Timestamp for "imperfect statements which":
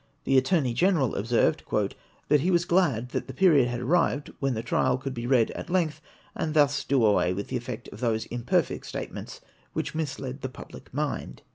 8.25-9.93